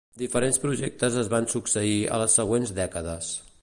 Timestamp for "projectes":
0.63-1.19